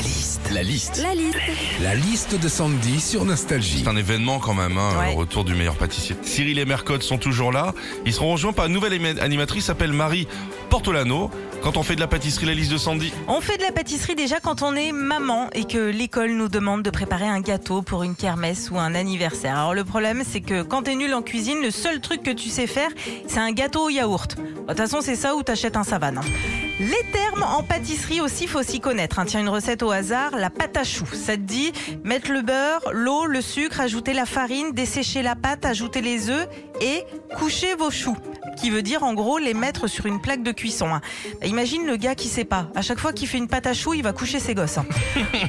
[0.00, 0.40] La liste.
[0.54, 1.02] La liste.
[1.02, 1.36] La liste.
[1.82, 3.82] La liste de Sandy sur Nostalgie.
[3.84, 5.10] C'est un événement quand même, hein, Ouais.
[5.12, 6.16] le retour du meilleur pâtissier.
[6.22, 7.74] Cyril et Mercotte sont toujours là.
[8.06, 10.26] Ils seront rejoints par une nouvelle animatrice, s'appelle Marie
[10.70, 11.30] Portolano.
[11.62, 13.12] Quand on fait de la pâtisserie, la liste de Sandy.
[13.28, 16.82] On fait de la pâtisserie déjà quand on est maman et que l'école nous demande
[16.82, 19.58] de préparer un gâteau pour une kermesse ou un anniversaire.
[19.58, 22.48] Alors le problème, c'est que quand t'es nul en cuisine, le seul truc que tu
[22.48, 22.88] sais faire,
[23.28, 24.36] c'est un gâteau au yaourt.
[24.36, 26.18] Bah, De toute façon, c'est ça ou t'achètes un savane.
[26.18, 26.69] hein.
[26.80, 29.18] Les termes en pâtisserie aussi, faut s'y connaître.
[29.18, 29.26] hein.
[29.26, 31.04] Tiens, une recette au hasard, la pâte à choux.
[31.12, 31.72] Ça te dit
[32.04, 36.48] mettre le beurre, l'eau, le sucre, ajouter la farine, dessécher la pâte, ajouter les œufs
[36.80, 37.04] et
[37.36, 38.16] coucher vos choux.
[38.58, 40.86] Qui veut dire en gros les mettre sur une plaque de cuisson.
[40.94, 41.00] hein.
[41.44, 42.68] Imagine le gars qui sait pas.
[42.74, 44.78] À chaque fois qu'il fait une pâte à choux, il va coucher ses gosses.
[44.78, 44.86] hein.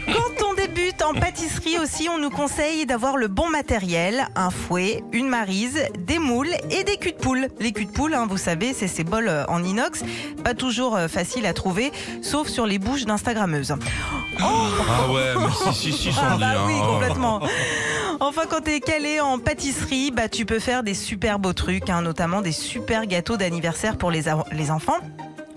[0.08, 0.41] Quand on
[0.72, 5.80] débute en pâtisserie aussi, on nous conseille d'avoir le bon matériel, un fouet, une marise,
[6.00, 7.48] des moules et des culs de poule.
[7.60, 10.04] Les culs de poule, hein, vous savez, c'est ces bols euh, en inox,
[10.44, 13.76] pas toujours euh, facile à trouver, sauf sur les bouches d'instagrammeuses.
[14.40, 16.88] Ah ouais, mais si, si, si, Ah bah oui, hein.
[16.88, 17.42] complètement.
[18.20, 22.02] Enfin, quand t'es calé en pâtisserie, bah tu peux faire des super beaux trucs, hein,
[22.02, 25.00] notamment des super gâteaux d'anniversaire pour les, les enfants.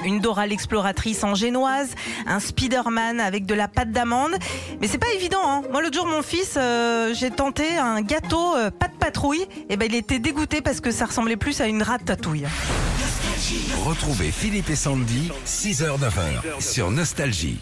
[0.04, 1.94] Une Dora l'exploratrice en génoise,
[2.26, 4.32] un Spider-Man avec de la pâte d'amande.
[4.80, 5.40] Mais c'est pas évident.
[5.42, 5.62] Hein.
[5.70, 9.46] Moi, l'autre jour, mon fils, euh, j'ai tenté un gâteau euh, pâte patrouille.
[9.68, 12.46] Et ben, il était dégoûté parce que ça ressemblait plus à une ratatouille.
[13.84, 17.58] Retrouvez Philippe et Sandy, 6h-9h sur Nostalgie.